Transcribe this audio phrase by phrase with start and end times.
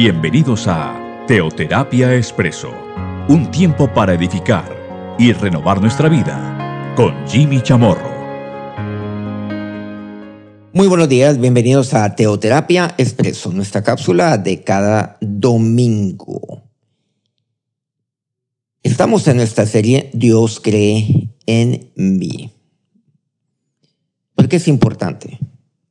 [0.00, 2.72] Bienvenidos a Teoterapia Expreso,
[3.28, 8.08] un tiempo para edificar y renovar nuestra vida con Jimmy Chamorro.
[10.72, 16.62] Muy buenos días, bienvenidos a Teoterapia Expreso, nuestra cápsula de cada domingo.
[18.84, 22.52] Estamos en nuestra serie Dios cree en mí.
[24.36, 25.40] ¿Por qué es importante?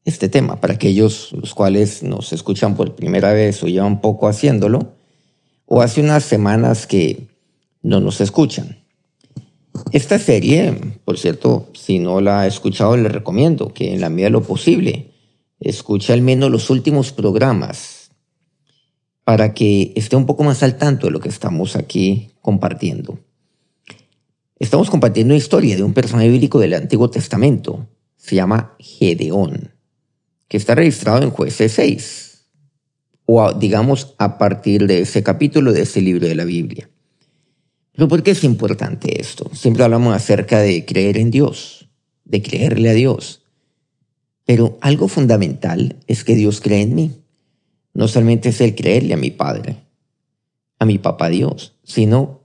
[0.07, 4.95] Este tema para aquellos los cuales nos escuchan por primera vez o llevan poco haciéndolo,
[5.65, 7.27] o hace unas semanas que
[7.83, 8.77] no nos escuchan.
[9.91, 14.27] Esta serie, por cierto, si no la ha escuchado, le recomiendo que en la medida
[14.27, 15.11] de lo posible
[15.59, 18.11] escuche al menos los últimos programas
[19.25, 23.19] para que esté un poco más al tanto de lo que estamos aquí compartiendo.
[24.57, 27.89] Estamos compartiendo una historia de un personaje bíblico del Antiguo Testamento.
[28.15, 29.76] Se llama Gedeón
[30.47, 32.45] que está registrado en jueces 6,
[33.25, 36.89] o digamos a partir de ese capítulo de ese libro de la Biblia.
[37.91, 39.49] Pero ¿por qué es importante esto?
[39.53, 41.89] Siempre hablamos acerca de creer en Dios,
[42.23, 43.41] de creerle a Dios.
[44.45, 47.11] Pero algo fundamental es que Dios cree en mí.
[47.93, 49.77] No solamente es el creerle a mi Padre,
[50.79, 52.41] a mi Papá Dios, sino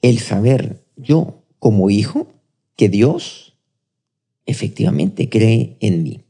[0.00, 2.32] el saber yo como hijo
[2.76, 3.54] que Dios
[4.46, 6.21] efectivamente cree en mí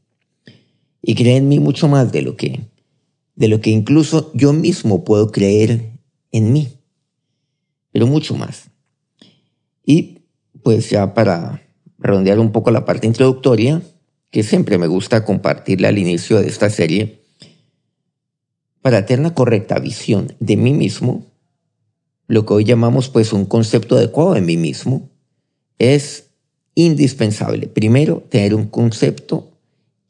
[1.03, 2.61] y cree en mí mucho más de lo que
[3.35, 5.91] de lo que incluso yo mismo puedo creer
[6.31, 6.69] en mí,
[7.91, 8.69] pero mucho más.
[9.85, 10.19] Y
[10.61, 11.61] pues ya para
[11.97, 13.81] redondear un poco la parte introductoria,
[14.29, 17.23] que siempre me gusta compartirla al inicio de esta serie,
[18.81, 21.25] para tener una correcta visión de mí mismo,
[22.27, 25.09] lo que hoy llamamos pues un concepto adecuado de mí mismo,
[25.79, 26.29] es
[26.75, 27.67] indispensable.
[27.67, 29.52] Primero, tener un concepto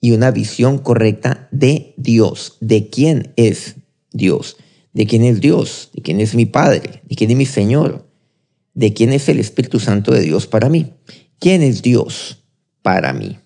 [0.03, 3.75] y una visión correcta de Dios, de quién es
[4.11, 4.57] Dios,
[4.91, 8.05] de quién es Dios, de quién es mi Padre, de quién es mi Señor,
[8.73, 10.91] de quién es el Espíritu Santo de Dios para mí.
[11.39, 12.43] ¿Quién es Dios
[12.81, 13.39] para mí?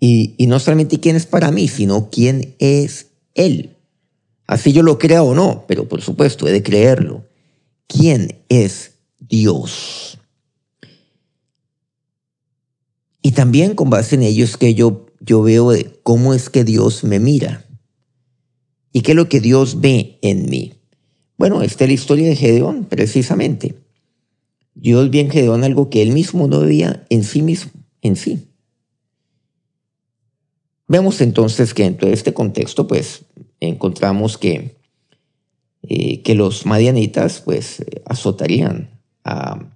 [0.00, 3.76] Y, y no solamente quién es para mí, sino quién es Él.
[4.48, 7.28] Así yo lo crea o no, pero por supuesto he de creerlo.
[7.86, 10.18] ¿Quién es Dios?
[13.22, 17.04] Y también con base en ello es que yo yo veo cómo es que Dios
[17.04, 17.64] me mira
[18.92, 20.74] y qué es lo que Dios ve en mí.
[21.36, 23.76] Bueno, esta es la historia de Gedeón, precisamente.
[24.74, 27.70] Dios ve en Gedeón algo que él mismo no veía en sí mismo,
[28.02, 28.48] en sí.
[30.88, 33.24] Vemos entonces que dentro de este contexto, pues,
[33.60, 34.78] encontramos que,
[35.82, 38.90] eh, que los madianitas, pues, azotarían
[39.22, 39.68] a,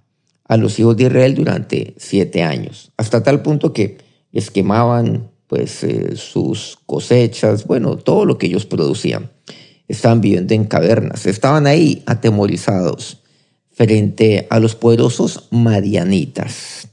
[0.45, 3.99] a los hijos de Israel durante siete años, hasta tal punto que
[4.31, 9.29] les quemaban pues eh, sus cosechas, bueno, todo lo que ellos producían.
[9.87, 13.21] Estaban viviendo en cavernas, estaban ahí atemorizados
[13.69, 16.87] frente a los poderosos madianitas.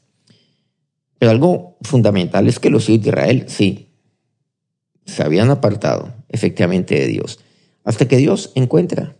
[1.18, 3.88] Pero algo fundamental es que los hijos de Israel, sí,
[5.06, 7.40] se habían apartado efectivamente de Dios,
[7.82, 9.16] hasta que Dios encuentra,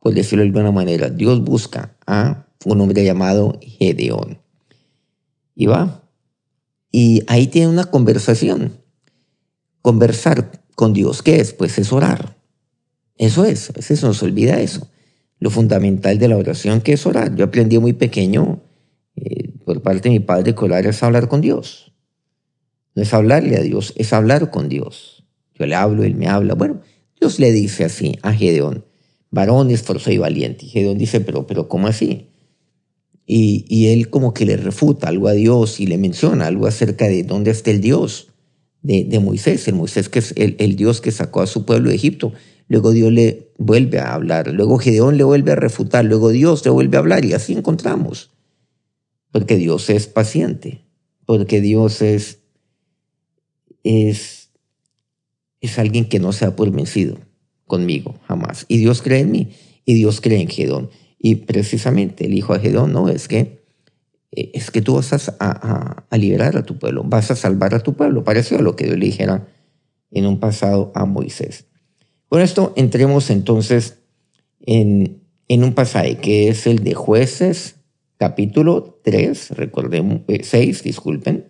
[0.00, 4.38] por decirlo de alguna manera, Dios busca a un hombre llamado Gedeón.
[5.54, 6.03] Y va
[6.96, 8.78] y ahí tiene una conversación.
[9.82, 11.52] Conversar con Dios, ¿qué es?
[11.52, 12.36] Pues es orar.
[13.16, 14.86] Eso es, a veces nos olvida eso.
[15.40, 17.34] Lo fundamental de la oración, que es orar.
[17.34, 18.62] Yo aprendí muy pequeño,
[19.16, 21.92] eh, por parte de mi padre, que orar es hablar con Dios.
[22.94, 25.24] No es hablarle a Dios, es hablar con Dios.
[25.56, 26.54] Yo le hablo, él me habla.
[26.54, 26.80] Bueno,
[27.18, 28.84] Dios le dice así a Gedeón,
[29.32, 30.66] varón esforzo y valiente.
[30.66, 32.28] Y Gedeón dice, pero, pero ¿cómo así?
[33.26, 37.22] Y, él como que le refuta algo a Dios y le menciona algo acerca de
[37.22, 38.28] dónde está el Dios
[38.82, 42.32] de, Moisés, el Moisés que es el, Dios que sacó a su pueblo de Egipto.
[42.68, 46.70] Luego Dios le vuelve a hablar, luego Gedeón le vuelve a refutar, luego Dios le
[46.70, 48.30] vuelve a hablar y así encontramos.
[49.30, 50.82] Porque Dios es paciente,
[51.24, 52.40] porque Dios es,
[53.82, 54.50] es,
[55.60, 57.18] es alguien que no se ha por vencido
[57.66, 58.66] conmigo, jamás.
[58.68, 59.50] Y Dios cree en mí
[59.86, 60.90] y Dios cree en Gedeón.
[61.26, 63.64] Y precisamente el hijo de Gedón, no, es que,
[64.30, 65.10] eh, es que tú vas
[65.40, 68.24] a, liberar a tu pueblo, vas a salvar a tu pueblo.
[68.24, 69.48] Pareció a lo que Dios le dijera
[70.10, 71.64] en un pasado a Moisés.
[72.28, 74.02] Con esto entremos entonces
[74.66, 77.76] en, en un pasaje que es el de jueces,
[78.18, 81.46] capítulo 3, recordemos, 6, eh, disculpen.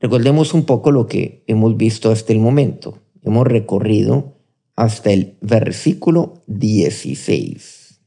[0.00, 3.02] Recordemos un poco lo que hemos visto hasta el momento.
[3.22, 4.33] Hemos recorrido
[4.76, 8.00] hasta el versículo 16.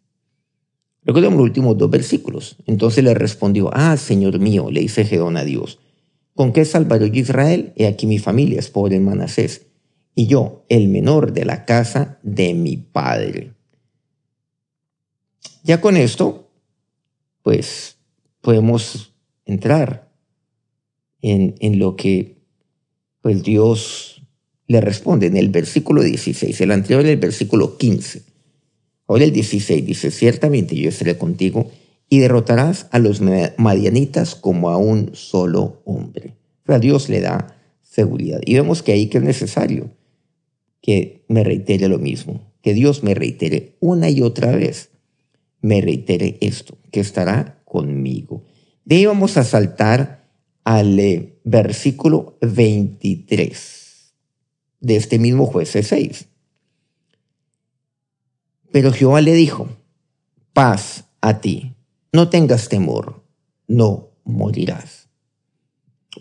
[1.03, 2.57] Recordemos los últimos dos versículos.
[2.65, 5.79] Entonces le respondió, ah, Señor mío, le dice Gedeón a Dios,
[6.35, 7.73] ¿con qué salvaré yo Israel?
[7.77, 9.67] He aquí mi familia es pobre en Manasés,
[10.15, 13.53] y yo el menor de la casa de mi padre.
[15.63, 16.49] Ya con esto,
[17.41, 17.97] pues
[18.41, 19.13] podemos
[19.45, 20.11] entrar
[21.21, 22.37] en, en lo que
[23.21, 24.16] pues Dios
[24.67, 26.59] le responde en el versículo 16.
[26.61, 28.23] El anterior era el versículo 15.
[29.07, 31.71] Ahora el 16 dice, ciertamente yo estaré contigo
[32.09, 36.35] y derrotarás a los madianitas como a un solo hombre.
[36.67, 38.41] O Dios le da seguridad.
[38.45, 39.91] Y vemos que ahí que es necesario
[40.81, 44.89] que me reitere lo mismo, que Dios me reitere una y otra vez,
[45.61, 48.43] me reitere esto, que estará conmigo.
[48.85, 50.27] De ahí vamos a saltar
[50.63, 53.76] al eh, versículo 23
[54.79, 56.27] de este mismo jueces 6.
[58.71, 59.69] Pero Jehová le dijo,
[60.53, 61.73] paz a ti,
[62.11, 63.23] no tengas temor,
[63.67, 65.09] no morirás.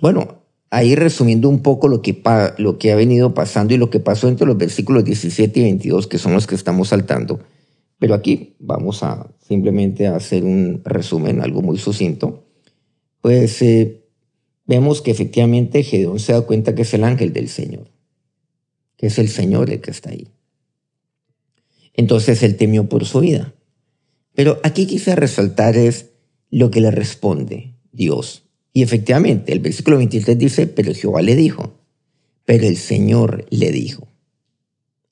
[0.01, 2.23] Bueno, ahí resumiendo un poco lo que,
[2.59, 6.07] lo que ha venido pasando y lo que pasó entre los versículos 17 y 22,
[6.07, 7.41] que son los que estamos saltando.
[7.99, 12.45] Pero aquí vamos a simplemente hacer un resumen, algo muy sucinto.
[13.23, 14.05] Pues eh,
[14.67, 17.91] vemos que efectivamente Gedeón se da cuenta que es el ángel del Señor,
[18.97, 20.29] que es el Señor el que está ahí.
[21.95, 23.55] Entonces él temió por su vida.
[24.35, 26.11] Pero aquí quise resaltar es
[26.51, 28.45] lo que le responde Dios.
[28.73, 31.81] Y efectivamente, el versículo 23 dice, pero Jehová le dijo,
[32.45, 34.09] pero el Señor le dijo.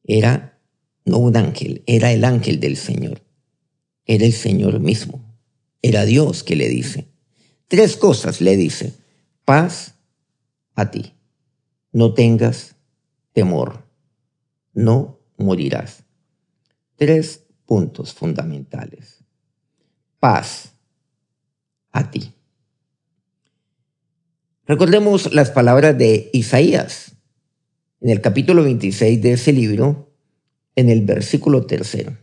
[0.04, 0.58] Era
[1.06, 3.22] no un ángel, era el ángel del Señor.
[4.06, 5.24] Era el Señor mismo.
[5.82, 7.06] Era Dios que le dice.
[7.68, 8.92] Tres cosas le dice.
[9.44, 9.94] Paz
[10.74, 11.12] a ti.
[11.92, 12.73] No tengas
[13.34, 13.84] temor.
[14.72, 16.04] No morirás.
[16.96, 19.22] Tres puntos fundamentales.
[20.18, 20.72] Paz
[21.92, 22.32] a ti.
[24.66, 27.16] Recordemos las palabras de Isaías
[28.00, 30.14] en el capítulo 26 de ese libro,
[30.74, 32.16] en el versículo tercero.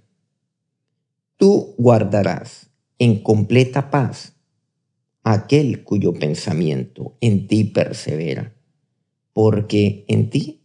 [1.38, 4.34] Tú guardarás en completa paz
[5.24, 8.56] aquel cuyo pensamiento en ti persevera,
[9.34, 10.61] porque en ti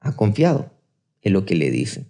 [0.00, 0.72] ha confiado,
[1.22, 2.06] en lo que le dice.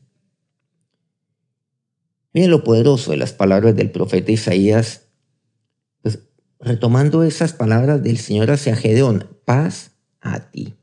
[2.32, 5.08] Miren lo poderoso de las palabras del profeta Isaías,
[6.02, 6.20] pues,
[6.60, 10.75] retomando esas palabras del Señor hacia Gedeón, paz a ti.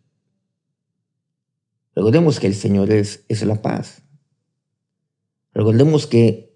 [1.96, 4.04] Recordemos que el Señor es, es la paz.
[5.54, 6.56] Recordemos que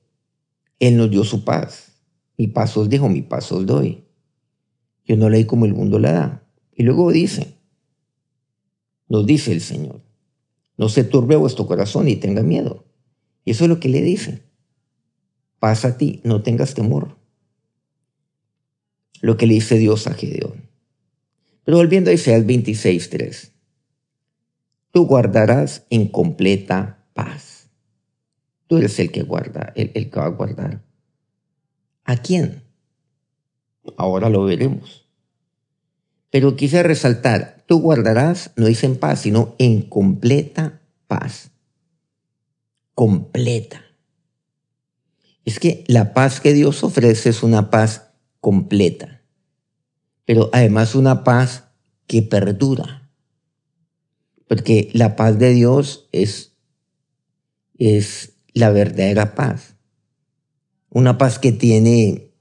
[0.80, 1.94] Él nos dio su paz.
[2.38, 4.06] Mi paz os dijo, mi paz os doy.
[5.06, 6.48] Yo no leí como el mundo la da.
[6.74, 7.58] Y luego dice,
[9.08, 10.02] nos dice el Señor,
[10.78, 12.86] no se turbe vuestro corazón y tenga miedo.
[13.46, 14.52] Y eso es lo que le dice
[15.62, 17.20] pasa a ti, no tengas temor.
[19.22, 20.72] Lo que le dice Dios a Gedeón.
[21.64, 23.52] Pero volviendo a Isaías 26.3,
[24.90, 27.70] tú guardarás en completa paz.
[28.66, 30.84] Tú eres el que guarda, el, el que va a guardar.
[32.06, 32.64] ¿A quién?
[33.98, 35.01] Ahora lo veremos.
[36.32, 41.52] Pero quise resaltar, tú guardarás, no dice en paz, sino en completa paz.
[42.96, 43.84] Completa.
[45.44, 49.22] Es que la paz que Dios ofrece es una paz completa,
[50.26, 51.66] pero además una paz
[52.08, 53.10] que perdura.
[54.48, 56.54] Porque la paz de Dios es,
[57.78, 59.76] es la verdadera paz.
[60.90, 62.32] Una paz que tiene,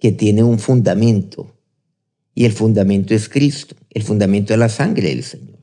[0.00, 1.51] que tiene un fundamento.
[2.34, 5.58] Y el fundamento es Cristo, el fundamento de la sangre del Señor.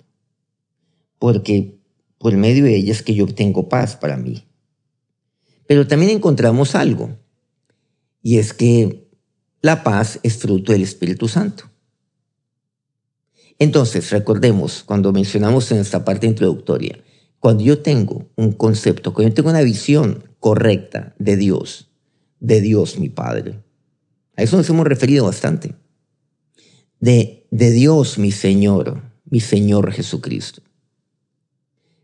[1.17, 1.79] Porque
[2.17, 4.45] por medio de ella es que yo obtengo paz para mí.
[5.67, 7.17] Pero también encontramos algo,
[8.21, 9.07] y es que
[9.61, 11.65] la paz es fruto del Espíritu Santo.
[13.57, 16.97] Entonces, recordemos, cuando mencionamos en esta parte introductoria,
[17.39, 21.89] cuando yo tengo un concepto, cuando yo tengo una visión correcta de Dios,
[22.39, 23.61] de Dios mi Padre,
[24.35, 25.75] a eso nos hemos referido bastante,
[26.99, 30.61] de, de Dios mi Señor, mi Señor Jesucristo,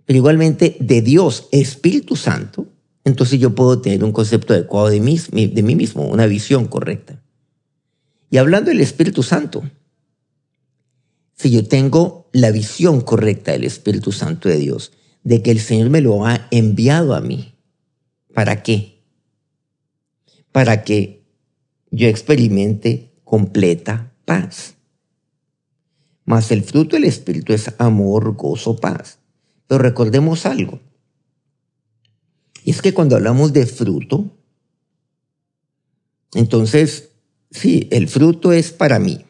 [0.05, 2.67] pero igualmente de Dios Espíritu Santo,
[3.03, 7.21] entonces yo puedo tener un concepto adecuado de mí, de mí mismo, una visión correcta.
[8.29, 9.63] Y hablando del Espíritu Santo,
[11.35, 14.91] si yo tengo la visión correcta del Espíritu Santo de Dios,
[15.23, 17.55] de que el Señor me lo ha enviado a mí,
[18.33, 19.03] ¿para qué?
[20.51, 21.25] Para que
[21.91, 24.74] yo experimente completa paz.
[26.25, 29.19] Mas el fruto del Espíritu es amor, gozo, paz.
[29.67, 30.79] Pero recordemos algo.
[32.63, 34.35] Y es que cuando hablamos de fruto,
[36.33, 37.11] entonces,
[37.49, 39.25] sí, el fruto es para mí.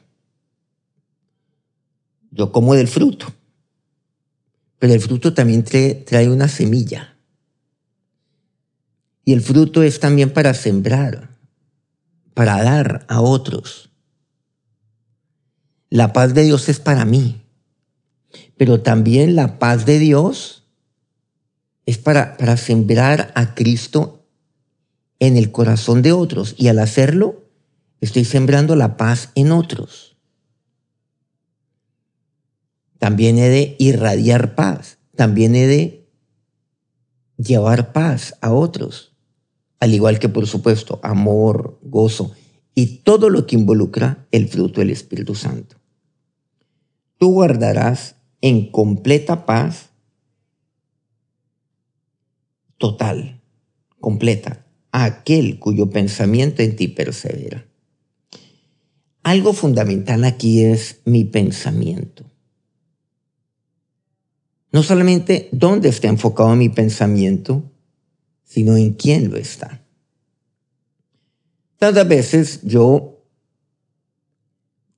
[2.32, 3.28] Yo como del fruto.
[4.80, 7.18] pero el fruto también trae, una semilla.
[9.24, 11.38] Y el fruto es también para sembrar,
[12.34, 13.90] para dar a otros.
[15.96, 17.42] La paz de Dios es para mí,
[18.58, 20.64] pero también la paz de Dios
[21.86, 24.26] es para, para sembrar a Cristo
[25.20, 26.56] en el corazón de otros.
[26.58, 27.46] Y al hacerlo,
[28.02, 30.16] estoy sembrando la paz en otros
[33.06, 36.08] también he de irradiar paz, también he de
[37.38, 39.14] llevar paz a otros,
[39.80, 42.32] al igual que por supuesto amor, gozo
[42.74, 45.76] y todo lo que involucra el fruto del Espíritu Santo.
[47.18, 49.90] Tú guardarás en completa paz
[52.78, 53.42] total,
[54.00, 57.66] completa, a aquel cuyo pensamiento en ti persevera.
[59.24, 62.26] Algo fundamental aquí es mi pensamiento.
[64.72, 67.64] No solamente dónde está enfocado mi pensamiento,
[68.44, 69.84] sino en quién lo está.
[71.78, 73.15] Tantas veces yo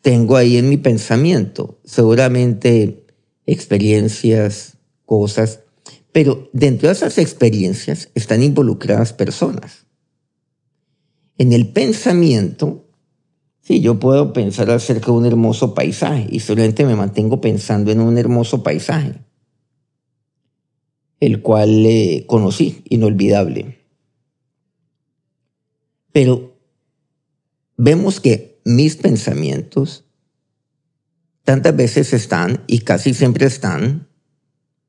[0.08, 3.06] tengo ahí en mi pensamiento seguramente
[3.46, 5.64] experiencias, cosas,
[6.14, 9.86] pero dentro de esas experiencias están involucradas personas.
[11.38, 12.86] En el pensamiento,
[13.60, 18.00] sí, yo puedo pensar acerca de un hermoso paisaje y solamente me mantengo pensando en
[18.00, 19.26] un hermoso paisaje
[21.20, 23.80] el cual le conocí, inolvidable.
[26.14, 26.56] Pero
[27.76, 30.04] vemos que mis pensamientos
[31.44, 34.10] tantas veces están, y casi siempre están,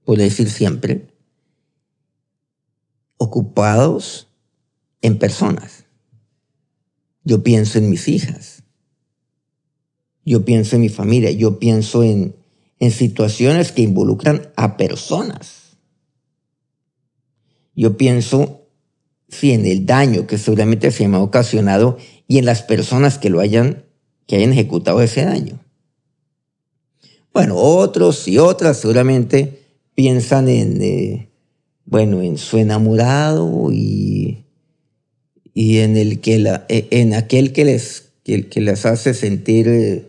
[0.04, 1.14] por decir siempre,
[3.18, 4.32] ocupados
[5.00, 5.84] en personas.
[7.22, 8.64] Yo pienso en mis hijas.
[10.24, 11.30] Yo pienso en mi familia.
[11.30, 12.34] Yo pienso en,
[12.80, 15.76] en situaciones que involucran a personas.
[17.76, 18.66] Yo pienso,
[19.28, 21.96] sí, en el daño que seguramente se me ha ocasionado
[22.28, 23.84] y en las personas que lo hayan,
[24.28, 25.58] que hayan ejecutado ese daño.
[27.32, 29.64] Bueno, otros y otras seguramente
[29.96, 31.28] piensan en, eh,
[31.84, 34.44] bueno, en su enamorado y,
[35.54, 39.66] y en, el que la, e, en aquel que les, que, que les hace sentir
[39.66, 40.06] eh,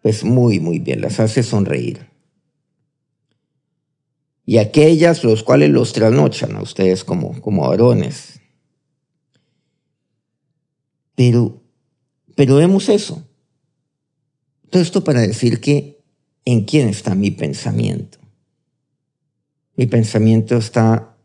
[0.00, 2.12] pues muy, muy bien, las hace sonreír
[4.44, 8.40] y aquellas los cuales los trasnochan a ustedes como, como varones.
[11.24, 11.62] Pero,
[12.34, 13.24] pero vemos eso.
[14.70, 16.02] Todo esto para decir que
[16.44, 18.18] en quién está mi pensamiento.
[19.76, 21.16] Mi pensamiento está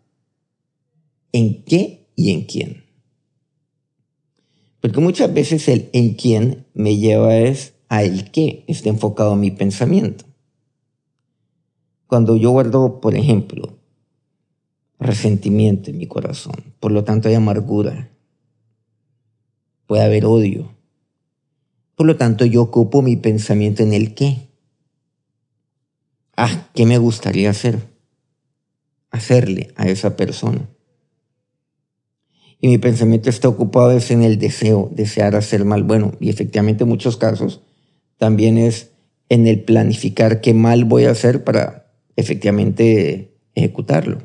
[1.31, 2.85] en qué y en quién.
[4.81, 9.49] Porque muchas veces el en quién me lleva es a el qué está enfocado mi
[9.49, 10.25] pensamiento.
[12.05, 13.79] Cuando yo guardo, por ejemplo,
[14.99, 18.11] resentimiento en mi corazón, por lo tanto hay amargura,
[19.87, 20.75] puede haber odio.
[21.95, 24.49] Por lo tanto, yo ocupo mi pensamiento en el qué.
[26.35, 27.79] Ah, ¿qué me gustaría hacer?
[29.09, 30.69] Hacerle a esa persona.
[32.59, 35.83] Y mi pensamiento está ocupado es en el deseo, desear hacer mal.
[35.83, 37.61] Bueno, y efectivamente en muchos casos
[38.17, 38.91] también es
[39.29, 44.19] en el planificar qué mal voy a hacer para efectivamente ejecutarlo.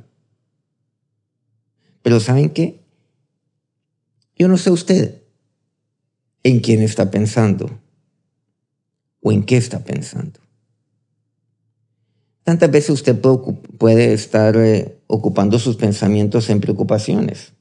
[2.02, 2.80] Pero ¿saben qué?
[4.36, 5.21] Yo no sé usted
[6.42, 7.80] en quién está pensando
[9.20, 10.40] o en qué está pensando.
[12.42, 17.52] Tantas veces usted puede, estar eh, ocupando sus pensamientos en preocupaciones.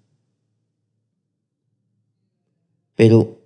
[2.96, 3.40] Pero,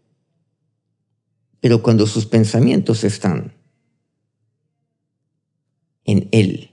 [1.59, 3.53] pero cuando sus pensamientos están
[6.05, 6.71] en Él,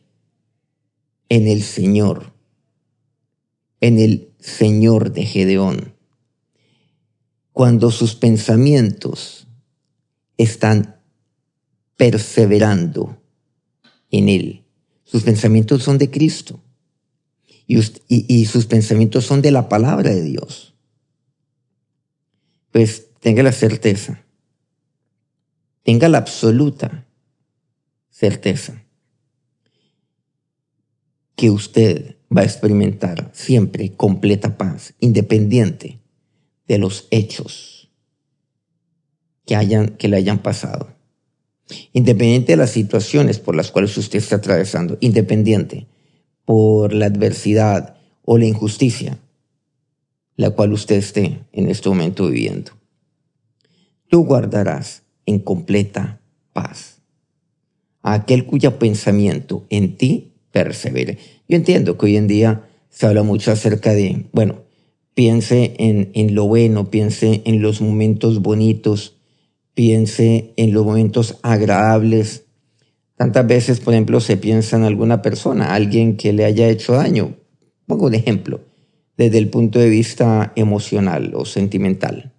[1.28, 2.32] en el Señor,
[3.80, 5.91] en el Señor de Gedeón.
[7.52, 9.46] Cuando sus pensamientos
[10.38, 10.96] están
[11.96, 13.18] perseverando
[14.10, 14.64] en Él,
[15.04, 16.62] sus pensamientos son de Cristo.
[17.66, 20.74] Y, sus pensamientos son de la palabra de Dios.
[22.70, 24.24] Pues tenga la certeza,
[25.82, 27.06] tenga la absoluta
[28.10, 28.82] certeza
[31.34, 36.01] que usted va a experimentar siempre completa paz, independiente
[36.66, 37.90] de los hechos
[39.44, 40.94] que, hayan, que le hayan pasado.
[41.92, 45.86] Independiente de las situaciones por las cuales usted está atravesando, independiente
[46.44, 49.18] por la adversidad o la injusticia
[50.36, 52.72] la cual usted esté en este momento viviendo.
[54.08, 56.20] Tú guardarás en completa
[56.52, 57.00] paz
[58.02, 61.18] a aquel cuyo pensamiento en ti persevere.
[61.48, 64.64] Yo entiendo que hoy en día se habla mucho acerca de, bueno,
[65.14, 69.16] piense en, en lo bueno, piense en los momentos bonitos,
[69.74, 72.44] piense en los momentos agradables.
[73.16, 77.36] Tantas veces, por ejemplo, se piensa en alguna persona, alguien que le haya hecho daño.
[77.86, 78.60] Pongo un ejemplo,
[79.16, 82.32] desde el punto de vista emocional o sentimental.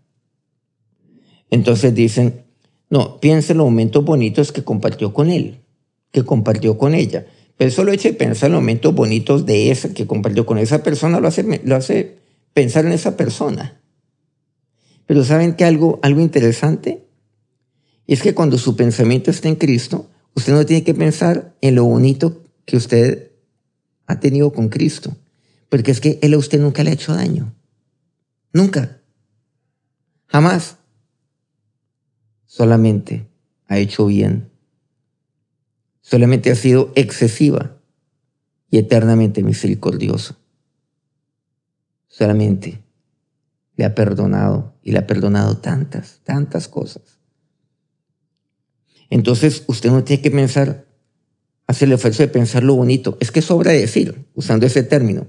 [1.49, 2.41] Entonces dicen,
[2.89, 5.59] no, piensa en los momentos bonitos que compartió con él,
[6.11, 7.27] que compartió con ella.
[7.57, 10.81] Pero solo hecho de pensar en los momentos bonitos de esa que compartió con esa
[10.81, 12.22] persona lo hace, lo hace
[12.53, 13.81] pensar en esa persona.
[15.05, 17.05] Pero ¿saben qué algo, algo interesante?
[18.07, 21.85] Es que cuando su pensamiento está en Cristo, usted no tiene que pensar en lo
[21.85, 23.31] bonito que usted
[24.07, 25.15] ha tenido con Cristo.
[25.69, 27.53] Porque es que Él a usted nunca le ha hecho daño.
[28.51, 29.01] Nunca.
[30.27, 30.77] Jamás.
[32.45, 33.27] Solamente
[33.67, 34.51] ha hecho bien.
[36.01, 37.77] Solamente ha sido excesiva
[38.69, 40.35] y eternamente misericordioso.
[42.13, 42.83] Solamente
[43.75, 47.17] le ha perdonado y le ha perdonado tantas, tantas cosas.
[49.09, 50.85] Entonces usted no tiene que pensar,
[51.65, 53.17] hacer el esfuerzo de pensar lo bonito.
[53.19, 55.25] Es que sobra decir, usando ese término,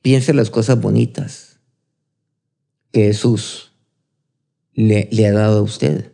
[0.00, 1.60] piense las cosas bonitas
[2.90, 3.74] que Jesús
[4.72, 6.12] le, le ha dado a usted.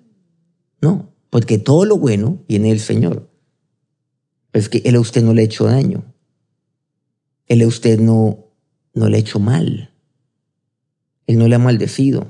[0.83, 3.31] No, porque todo lo bueno viene del Señor.
[4.53, 6.13] es que Él a usted no le ha hecho daño.
[7.47, 8.50] Él a usted no,
[8.95, 9.91] no le ha hecho mal.
[11.27, 12.27] Él no le ha maldecido.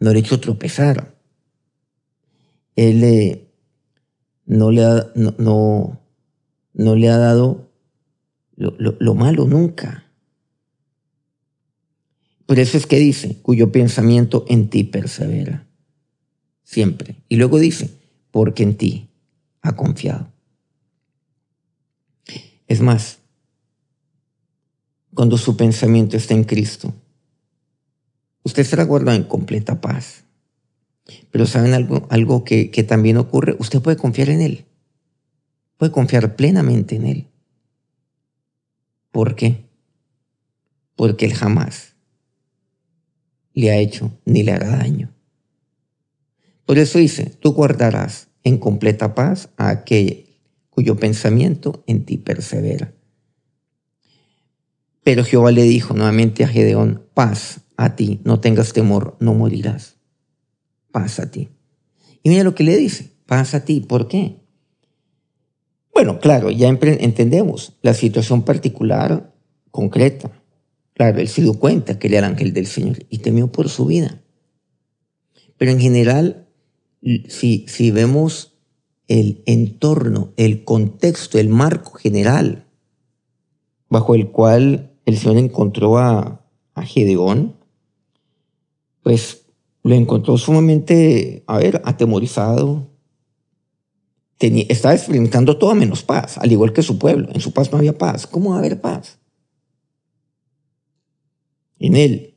[0.00, 1.14] No le ha hecho tropezar.
[2.76, 3.48] Él eh,
[4.46, 6.00] no le ha, no,
[6.74, 7.70] no, le ha dado
[8.56, 10.04] lo, lo malo nunca.
[12.46, 15.66] Por eso es que dice, cuyo pensamiento en ti persevera.
[16.62, 17.16] Siempre.
[17.28, 17.90] Y luego dice,
[18.30, 19.08] porque en ti
[19.62, 20.28] ha confiado.
[22.66, 23.18] Es más,
[25.14, 26.92] cuando su pensamiento está en Cristo,
[28.42, 30.24] usted será guardado en completa paz.
[31.30, 33.56] Pero ¿saben algo, algo que, que también ocurre?
[33.58, 34.64] Usted puede confiar en Él.
[35.76, 37.26] Puede confiar plenamente en Él.
[39.10, 39.64] ¿Por qué?
[40.96, 41.94] Porque Él jamás
[43.52, 45.12] le ha hecho ni le hará daño.
[46.66, 50.26] Por eso dice, tú guardarás en completa paz a aquel
[50.70, 52.93] cuyo pensamiento en ti persevera.
[55.04, 59.94] Pero Jehová le dijo nuevamente a Gedeón, paz a ti, no tengas temor, no morirás
[60.94, 61.48] paz a ti.
[62.22, 63.80] Y mira lo que le dice, paz a ti.
[63.80, 64.40] ¿Por qué?
[65.92, 69.34] Bueno, claro, ya entendemos la situación particular,
[69.72, 70.30] concreta.
[70.94, 73.68] Claro, él se dio cuenta que él era el ángel del Señor y temió por
[73.68, 74.22] su vida.
[75.56, 76.46] Pero en general,
[77.28, 78.56] si, si vemos
[79.08, 82.68] el entorno, el contexto, el marco general
[83.88, 86.40] bajo el cual el Señor encontró a,
[86.74, 87.56] a Gedeón,
[89.02, 89.44] pues
[89.82, 92.88] lo encontró sumamente, a ver, atemorizado.
[94.38, 97.28] Tenía, estaba experimentando todo menos paz, al igual que su pueblo.
[97.32, 98.26] En su paz no había paz.
[98.26, 99.18] ¿Cómo va a haber paz?
[101.78, 102.34] En él,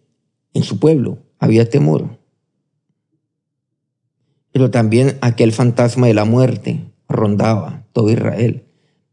[0.54, 2.18] en su pueblo, había temor.
[4.52, 8.66] Pero también aquel fantasma de la muerte rondaba todo Israel.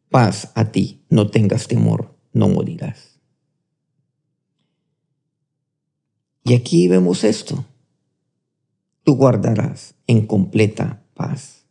[0.09, 3.13] Paz a ti, no tengas temor, no morirás.
[6.44, 7.64] Y aquí vemos esto
[9.04, 11.66] tú guardarás en completa paz.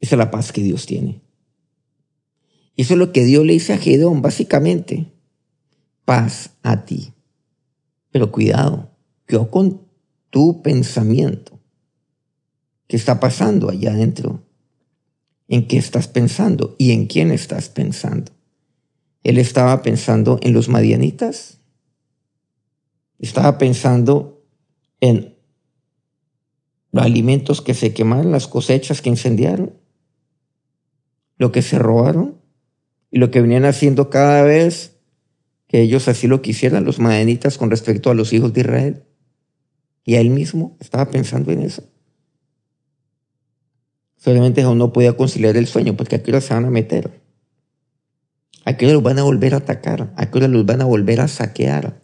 [0.00, 1.20] Esa es la paz que Dios tiene.
[2.76, 5.12] Y eso es lo que Dios le dice a Gedeón, básicamente.
[6.04, 7.12] Paz a ti.
[8.10, 8.90] Pero cuidado,
[9.28, 9.82] yo con
[10.30, 11.60] tu pensamiento.
[12.86, 14.42] ¿Qué está pasando allá adentro?
[15.48, 16.76] ¿En qué estás pensando?
[16.78, 18.32] ¿Y en quién estás pensando?
[19.22, 21.58] Él estaba pensando en los madianitas.
[23.18, 24.44] Estaba pensando
[25.00, 25.36] en
[26.92, 29.74] los alimentos que se quemaron, las cosechas que incendiaron,
[31.38, 32.40] lo que se robaron
[33.10, 34.94] y lo que venían haciendo cada vez
[35.66, 39.04] que ellos así lo quisieran, los madenitas, con respecto a los hijos de Israel.
[40.04, 41.82] Y a él mismo estaba pensando en eso.
[44.16, 47.20] Solamente aún no podía conciliar el sueño, porque aquí se van a meter.
[48.64, 52.03] Aquí los van a volver a atacar, aquí los van a volver a saquear.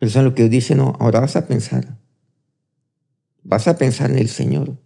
[0.00, 1.98] Es lo que Dios dice, no, ahora vas a pensar.
[3.42, 4.76] Vas a pensar en el Señor.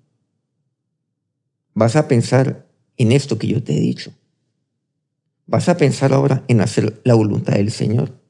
[1.75, 4.13] Vas a pensar en esto que yo te he dicho.
[5.47, 8.21] Vas a pensar ahora en hacer la voluntad del Señor.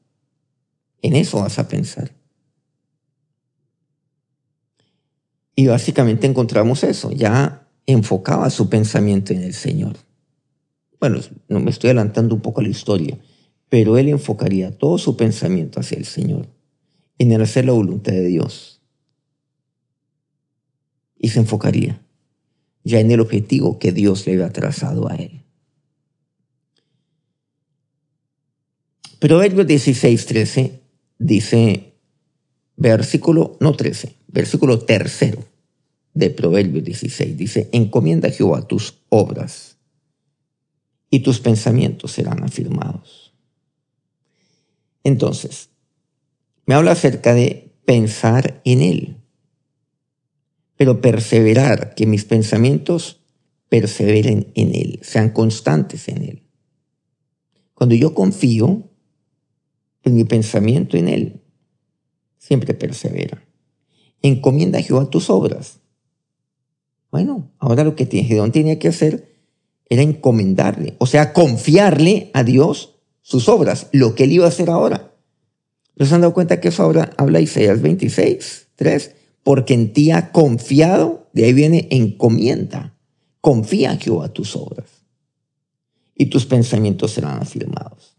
[1.01, 2.11] En eso vas a pensar.
[5.55, 7.11] Y básicamente encontramos eso.
[7.11, 9.97] Ya enfocaba su pensamiento en el Señor.
[10.99, 11.19] Bueno,
[11.49, 13.17] no me estoy adelantando un poco a la historia,
[13.69, 16.47] pero él enfocaría todo su pensamiento hacia el Señor,
[17.17, 18.81] en el hacer la voluntad de Dios.
[21.17, 22.01] Y se enfocaría
[22.83, 25.43] ya en el objetivo que Dios le había trazado a él.
[29.19, 30.81] Proverbios 16, 13
[31.17, 31.93] dice,
[32.75, 35.45] versículo, no 13, versículo tercero
[36.13, 39.77] de Proverbios 16, dice, encomienda a Jehová tus obras
[41.09, 43.33] y tus pensamientos serán afirmados.
[45.05, 45.69] Entonces,
[46.65, 49.17] me habla acerca de pensar en Él,
[50.75, 53.21] pero perseverar, que mis pensamientos
[53.69, 56.43] perseveren en Él, sean constantes en Él.
[57.73, 58.89] Cuando yo confío,
[60.03, 61.41] en mi pensamiento en Él
[62.37, 63.45] siempre persevera.
[64.21, 65.79] Encomienda a Jehová tus obras.
[67.09, 69.33] Bueno, ahora lo que Gedeón tenía que hacer
[69.89, 74.69] era encomendarle, o sea, confiarle a Dios sus obras, lo que él iba a hacer
[74.69, 75.12] ahora.
[75.95, 79.15] ¿No se han dado cuenta que eso ahora habla Isaías 26, 3?
[79.43, 82.97] Porque en ti ha confiado, de ahí viene encomienda.
[83.41, 85.03] Confía a Jehová tus obras
[86.15, 88.17] y tus pensamientos serán afirmados.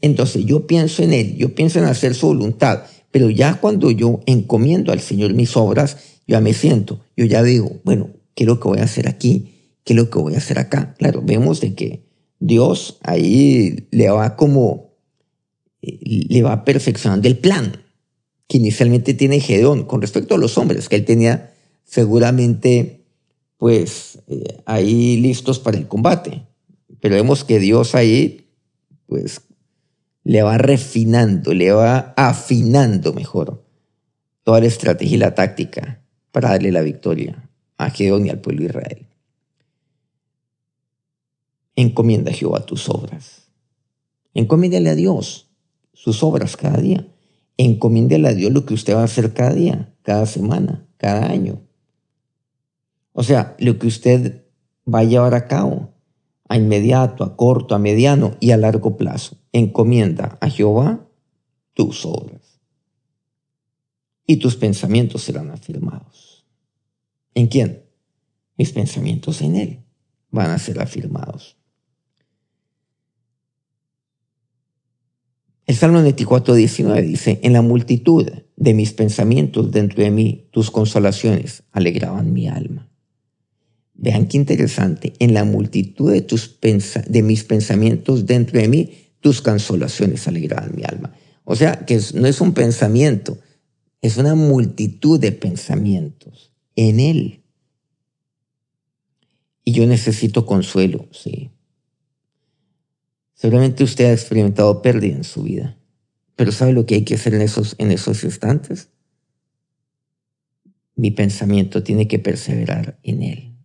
[0.00, 4.20] Entonces yo pienso en Él, yo pienso en hacer su voluntad, pero ya cuando yo
[4.26, 5.96] encomiendo al Señor mis obras,
[6.26, 9.08] yo ya me siento, yo ya digo, bueno, ¿qué es lo que voy a hacer
[9.08, 9.76] aquí?
[9.84, 10.94] ¿Qué es lo que voy a hacer acá?
[10.98, 12.06] Claro, vemos de que
[12.38, 14.89] Dios ahí le va como,
[15.82, 17.82] le va perfeccionando el plan
[18.46, 23.04] que inicialmente tiene Gedeón con respecto a los hombres que él tenía seguramente
[23.56, 26.46] pues eh, ahí listos para el combate.
[27.00, 28.48] Pero vemos que Dios ahí
[29.06, 29.42] pues
[30.24, 33.64] le va refinando, le va afinando mejor
[34.42, 38.62] toda la estrategia y la táctica para darle la victoria a Gedeón y al pueblo
[38.62, 39.06] de Israel.
[41.76, 43.48] Encomienda a Jehová tus obras.
[44.34, 45.49] Encomiéndale a Dios
[46.02, 47.06] sus obras cada día.
[47.58, 51.60] Encomiéndale a Dios lo que usted va a hacer cada día, cada semana, cada año.
[53.12, 54.46] O sea, lo que usted
[54.92, 55.90] va a llevar a cabo
[56.48, 59.36] a inmediato, a corto, a mediano y a largo plazo.
[59.52, 61.06] Encomienda a Jehová
[61.74, 62.60] tus obras
[64.26, 66.46] y tus pensamientos serán afirmados.
[67.34, 67.84] ¿En quién?
[68.56, 69.84] Mis pensamientos en Él
[70.30, 71.59] van a ser afirmados.
[75.70, 80.68] El Salmo 24, 19 dice, en la multitud de mis pensamientos dentro de mí, tus
[80.68, 82.90] consolaciones alegraban mi alma.
[83.94, 85.12] Vean qué interesante.
[85.20, 90.82] En la multitud de, tus de mis pensamientos dentro de mí, tus consolaciones alegraban mi
[90.82, 91.14] alma.
[91.44, 93.38] O sea, que no es un pensamiento,
[94.02, 97.44] es una multitud de pensamientos en Él.
[99.62, 101.52] Y yo necesito consuelo, sí.
[103.40, 105.78] Seguramente usted ha experimentado pérdida en su vida,
[106.36, 108.90] pero ¿sabe lo que hay que hacer en esos, en esos instantes?
[110.94, 113.56] Mi pensamiento tiene que perseverar en Él.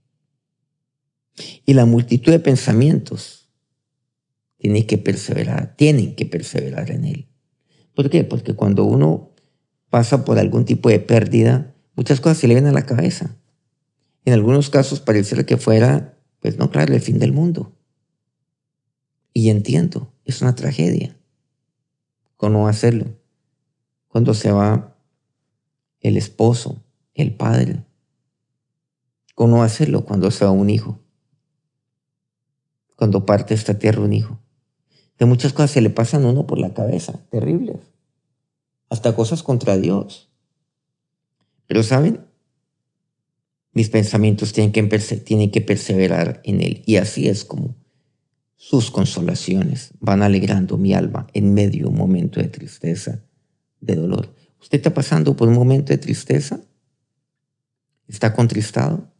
[1.65, 3.49] Y la multitud de pensamientos
[4.59, 7.27] tiene que perseverar, tienen que perseverar en él.
[7.93, 8.23] ¿Por qué?
[8.23, 9.33] Porque cuando uno
[9.89, 13.35] pasa por algún tipo de pérdida, muchas cosas se le ven a la cabeza.
[14.23, 17.74] En algunos casos pareciera que fuera, pues no, claro, el fin del mundo.
[19.35, 21.15] Y entiendo, es una tragedia.
[22.37, 23.05] ¿Cómo hacerlo?
[24.07, 24.95] Cuando se va
[25.99, 27.83] el esposo, el padre.
[29.35, 30.99] ¿Cómo hacerlo cuando se va un hijo?
[32.95, 34.39] cuando parte esta tierra un hijo.
[35.19, 37.77] De muchas cosas se le pasan a uno por la cabeza, terribles.
[38.89, 40.29] Hasta cosas contra Dios.
[41.67, 42.25] Pero ¿saben?
[43.73, 44.83] Mis pensamientos tienen que,
[45.19, 46.83] tienen que perseverar en Él.
[46.85, 47.75] Y así es como
[48.55, 53.23] sus consolaciones van alegrando mi alma en medio de un momento de tristeza,
[53.81, 54.33] de dolor.
[54.61, 56.59] ¿Usted está pasando por un momento de tristeza?
[58.07, 59.11] ¿Está contristado?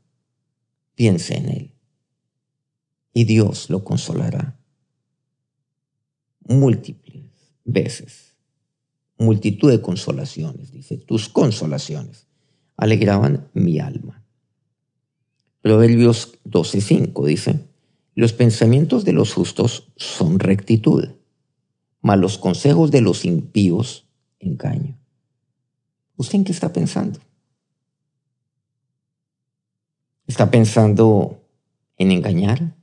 [0.96, 1.76] Piense en Él
[3.16, 4.60] y Dios lo consolará.
[6.42, 7.32] Múltiples
[7.64, 8.36] veces,
[9.18, 12.28] multitud de consolaciones, dice, tus consolaciones
[12.78, 14.24] alegraban mi alma.
[15.62, 17.66] Proverbios 12:5 dice,
[18.16, 21.10] los pensamientos de los justos son rectitud,
[22.02, 24.08] mas los consejos de los impíos
[24.40, 24.98] engaño.
[26.16, 27.20] ¿Usted en qué está pensando?
[30.28, 31.44] ¿Está pensando
[31.98, 32.76] en engañar?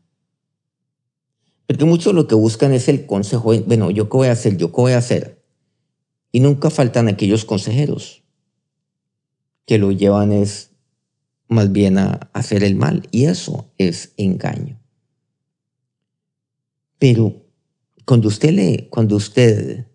[1.66, 4.58] Porque muchos lo que buscan es el consejo, bueno, ¿yo qué voy a hacer?
[4.58, 5.42] ¿Yo qué voy a hacer?
[6.30, 8.22] Y nunca faltan aquellos consejeros
[9.64, 10.72] que lo llevan es
[11.48, 13.08] más bien a hacer el mal.
[13.10, 14.81] Y eso es engaño.
[17.02, 17.34] Pero
[18.04, 19.86] cuando usted le, cuando usted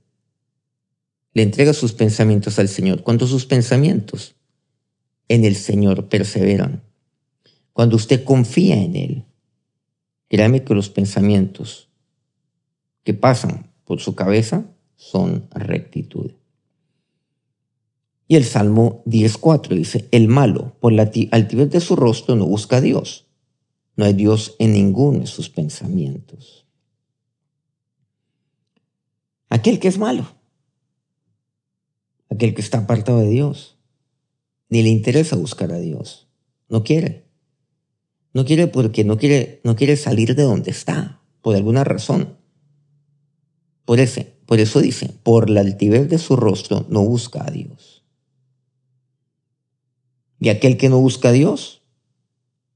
[1.32, 4.36] le entrega sus pensamientos al Señor, cuando sus pensamientos
[5.30, 6.84] en el Señor perseveran,
[7.72, 9.24] cuando usted confía en Él,
[10.28, 11.88] créame que los pensamientos
[13.06, 14.66] que pasan por su cabeza
[14.98, 16.32] son rectitud.
[18.28, 22.76] Y el Salmo 10.4 dice, el malo por la altivez de su rostro no busca
[22.78, 23.28] a Dios.
[23.96, 26.67] No hay Dios en ninguno de sus pensamientos.
[29.58, 30.36] Aquel que es malo,
[32.30, 33.80] aquel que está apartado de Dios,
[34.70, 36.28] ni le interesa buscar a Dios,
[36.70, 37.26] no quiere.
[38.34, 42.38] No quiere porque no quiere, no quiere salir de donde está, por alguna razón.
[43.84, 48.06] Por, ese, por eso dice, por la altivez de su rostro no busca a Dios.
[50.40, 51.82] Y aquel que no busca a Dios,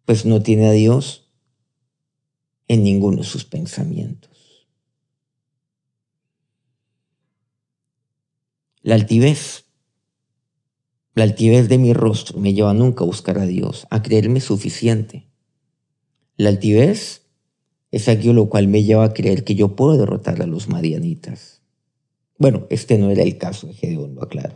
[0.06, 1.32] pues no tiene a Dios
[2.68, 4.32] en ninguno de sus pensamientos.
[8.84, 9.66] La altivez,
[11.14, 15.28] la altivez de mi rostro me lleva nunca a buscar a Dios, a creerme suficiente.
[16.36, 17.28] La altivez
[17.92, 21.62] es aquello lo cual me lleva a creer que yo puedo derrotar a los madianitas.
[22.40, 24.56] Bueno, este no era el caso de Gedeón, lo aclaro.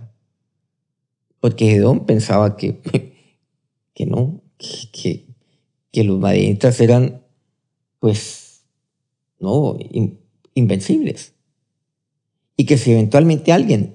[1.40, 2.82] Porque Gedeón pensaba que,
[3.94, 4.42] que no,
[4.92, 5.28] que,
[5.92, 7.22] que los madianitas eran,
[8.00, 8.64] pues,
[9.40, 9.78] no,
[10.56, 11.34] invencibles.
[12.58, 13.95] Y que si eventualmente alguien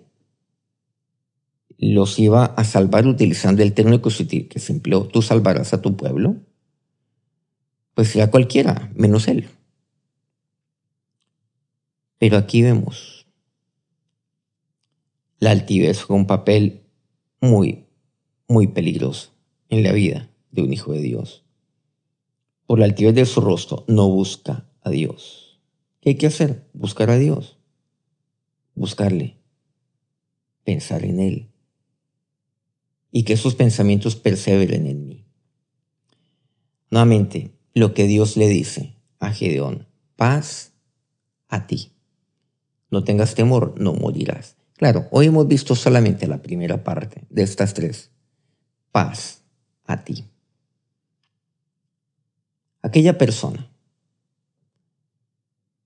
[1.81, 6.37] los iba a salvar utilizando el término que se empleó, tú salvarás a tu pueblo,
[7.95, 9.49] pues sea cualquiera, menos él.
[12.19, 13.27] Pero aquí vemos
[15.39, 16.83] la altivez con un papel
[17.41, 17.87] muy,
[18.47, 19.33] muy peligroso
[19.71, 21.45] en la vida de un hijo de Dios.
[22.67, 25.59] Por la altivez de su rostro no busca a Dios.
[26.03, 26.69] ¿Qué hay que hacer?
[26.75, 27.57] Buscar a Dios.
[28.75, 29.39] Buscarle.
[30.65, 31.50] Pensar en Él.
[33.13, 35.25] Y que sus pensamientos perseveren en mí.
[36.91, 40.73] Nuevamente, lo que Dios le dice a Gedeón, paz
[41.49, 41.93] a ti.
[42.91, 44.57] No tengas temor, no morirás.
[44.77, 48.11] Claro, hoy hemos visto solamente la primera parte de estas tres.
[48.91, 49.43] Paz
[49.85, 50.25] a ti.
[52.83, 53.71] Aquella persona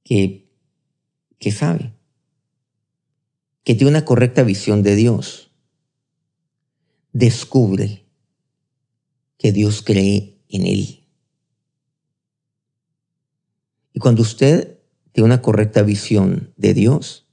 [0.04, 0.48] que,
[1.38, 1.92] que sabe,
[3.64, 5.43] que tiene una correcta visión de Dios,
[7.14, 8.06] descubre
[9.38, 11.04] que Dios cree en él
[13.94, 14.80] y cuando usted
[15.12, 17.28] tiene una correcta visión de Dios,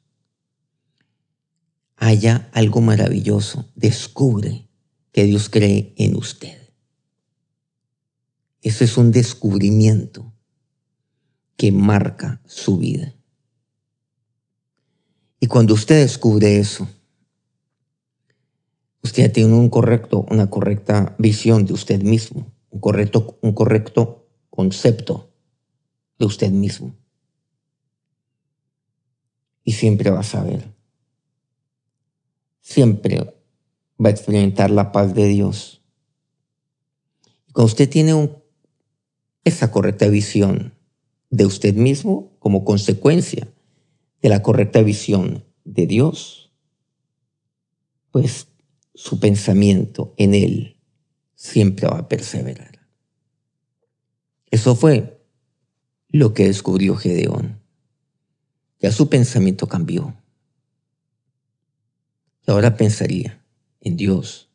[1.98, 4.70] haya algo maravilloso, descubre
[5.12, 6.56] que Dios cree en usted.
[8.62, 10.32] Ese es un descubrimiento
[11.58, 13.16] que marca su vida.
[15.40, 16.88] Y cuando usted descubre eso,
[19.04, 25.32] usted tiene un correcto, una correcta visión de usted mismo, un correcto, un correcto concepto
[26.20, 26.96] de usted mismo.
[29.64, 30.74] Y siempre va a saber.
[32.62, 33.20] Siempre
[34.04, 35.82] va a experimentar la paz de Dios.
[37.54, 38.32] Cuando usted tiene
[39.44, 40.74] esa correcta visión
[41.30, 43.48] de usted mismo como consecuencia
[44.22, 46.52] de la correcta visión de Dios,
[48.12, 48.48] pues
[49.04, 50.78] su pensamiento en Él
[51.34, 52.88] siempre va a perseverar.
[54.52, 55.26] Eso fue
[56.10, 57.60] lo que descubrió Gedeón.
[58.80, 60.16] Ya su pensamiento cambió.
[62.46, 63.44] Y ahora pensaría
[63.80, 64.52] en Dios,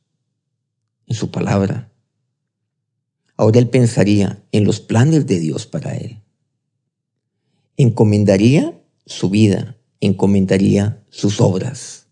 [1.09, 1.91] en su palabra.
[3.37, 6.23] Ahora él pensaría en los planes de Dios para él.
[7.77, 12.06] Encomendaría su vida, encomendaría sus obras,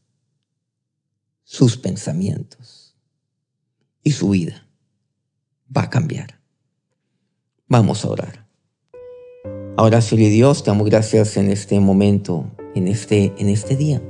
[1.45, 2.97] sus pensamientos.
[4.03, 4.67] Y su vida
[5.75, 6.41] va a cambiar.
[7.69, 8.47] Vamos a orar.
[9.77, 14.03] Ahora, Señor Dios, te damos gracias en este momento, en este, en este día.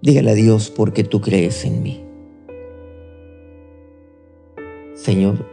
[0.00, 2.04] Dígale a Dios porque tú crees en mí.
[4.94, 5.46] Señor,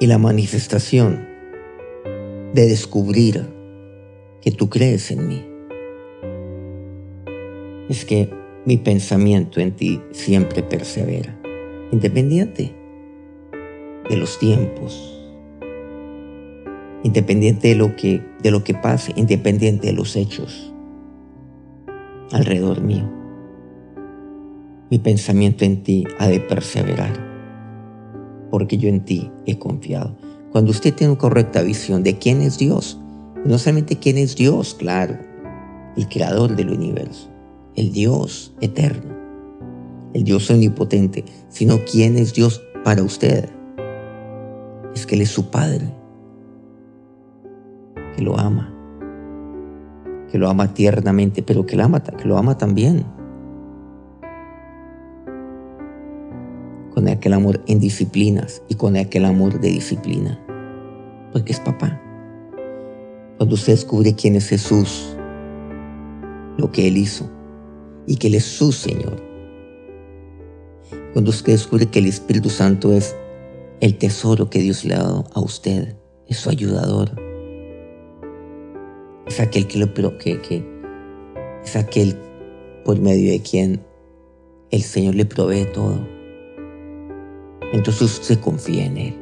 [0.00, 1.26] y la manifestación
[2.52, 3.48] de descubrir
[4.42, 5.53] que tú crees en mí
[7.88, 8.30] es que
[8.64, 11.38] mi pensamiento en ti siempre persevera,
[11.92, 12.74] independiente
[14.08, 15.14] de los tiempos,
[17.02, 20.72] independiente de lo que, de lo que pase, independiente de los hechos
[22.32, 23.10] alrededor mío.
[24.90, 27.12] Mi pensamiento en ti ha de perseverar,
[28.50, 30.16] porque yo en ti he confiado.
[30.52, 32.98] Cuando usted tiene una correcta visión de quién es Dios,
[33.44, 35.18] no solamente quién es Dios, claro,
[35.96, 37.33] el creador del universo,
[37.76, 39.14] el Dios eterno,
[40.12, 43.48] el Dios omnipotente, sino quién es Dios para usted.
[44.94, 45.92] Es que Él es su Padre,
[48.16, 48.72] que lo ama,
[50.30, 53.04] que lo ama tiernamente, pero que, lo ama, que lo ama también.
[56.94, 60.38] Con aquel amor en disciplinas y con aquel amor de disciplina.
[61.32, 62.00] Porque es papá.
[63.36, 65.16] Cuando usted descubre quién es Jesús,
[66.56, 67.28] lo que Él hizo
[68.06, 69.22] y que Él es su Señor.
[71.12, 73.14] Cuando usted descubre que el Espíritu Santo es
[73.80, 77.10] el tesoro que Dios le ha dado a usted, es su ayudador.
[79.26, 80.64] Es aquel que lo que, que
[81.64, 82.16] es aquel
[82.84, 83.80] por medio de quien
[84.70, 86.06] el Señor le provee todo.
[87.72, 89.14] Entonces usted confía en Él.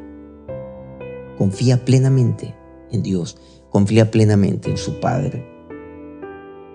[1.38, 2.54] Confía plenamente
[2.90, 3.36] en Dios.
[3.70, 5.46] Confía plenamente en su Padre.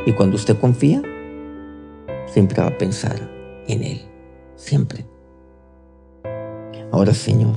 [0.06, 1.02] Y cuando usted confía,
[2.28, 3.16] siempre va a pensar
[3.68, 4.02] en Él.
[4.56, 5.06] Siempre.
[6.92, 7.56] Ahora, Señor,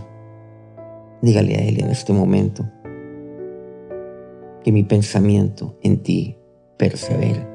[1.22, 2.64] dígale a Él en este momento
[4.62, 6.36] que mi pensamiento en ti
[6.76, 7.48] persevera.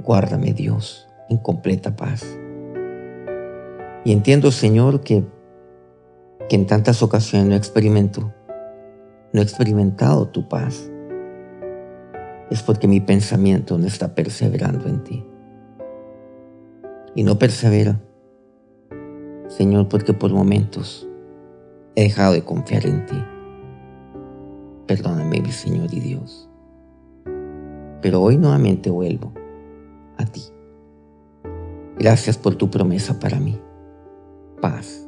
[0.00, 2.38] Guárdame, Dios, en completa paz.
[4.04, 5.24] Y entiendo, Señor, que,
[6.48, 8.32] que en tantas ocasiones no experimento,
[9.32, 10.90] no he experimentado tu paz.
[12.50, 15.24] Es porque mi pensamiento no está perseverando en ti.
[17.14, 18.00] Y no persevera,
[19.48, 21.08] Señor, porque por momentos
[21.94, 23.22] he dejado de confiar en ti.
[24.86, 26.48] Perdóname, mi Señor y Dios.
[28.00, 29.32] Pero hoy nuevamente vuelvo
[30.16, 30.42] a ti.
[31.98, 33.60] Gracias por tu promesa para mí.
[34.60, 35.06] Paz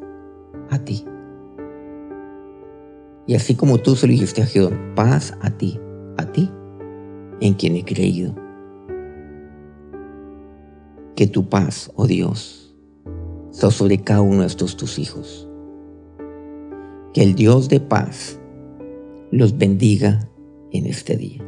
[0.71, 1.07] a ti.
[3.27, 5.81] Y así como tú se lo dijiste a Gedeón, paz a ti,
[6.19, 6.51] a ti,
[7.41, 8.44] en quien he creído.
[11.17, 12.75] Que tu paz, oh Dios,
[13.51, 15.49] sea sobre cada uno de estos tus hijos.
[17.13, 18.41] Que el Dios de paz
[19.31, 20.29] los bendiga
[20.73, 21.45] en este día.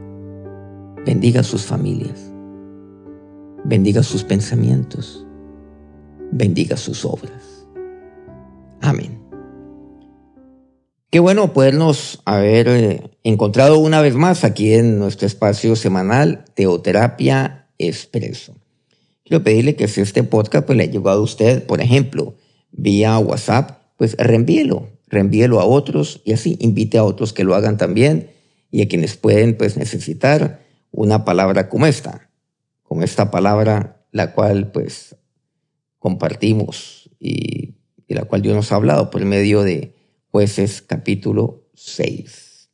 [1.05, 2.33] Bendiga sus familias.
[3.65, 5.27] Bendiga sus pensamientos.
[6.31, 7.67] Bendiga sus obras.
[8.81, 9.21] Amén.
[11.11, 17.69] Qué bueno podernos haber eh, encontrado una vez más aquí en nuestro espacio semanal Teoterapia
[17.79, 18.55] Expreso.
[19.27, 22.37] Quiero pedirle que si este podcast pues, le ha llegado a usted, por ejemplo,
[22.71, 27.77] vía WhatsApp, pues reenvíelo, reenvíelo a otros y así invite a otros que lo hagan
[27.77, 28.31] también
[28.71, 32.31] y a quienes pueden pues necesitar una palabra como esta,
[32.85, 35.17] como esta palabra la cual pues
[35.99, 37.75] compartimos y,
[38.07, 39.93] la cual Dios nos ha hablado por medio de
[40.31, 42.71] jueces capítulo 6.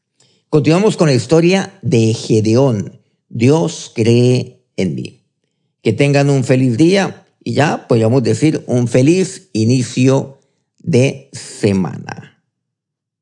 [0.50, 3.00] Continuamos con la historia de Gedeón.
[3.30, 5.21] Dios cree en mí.
[5.82, 10.38] Que tengan un feliz día y ya podríamos decir un feliz inicio
[10.78, 12.42] de semana.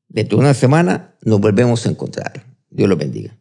[0.07, 2.45] Dentro de una semana nos volvemos a encontrar.
[2.69, 3.37] Dios los bendiga.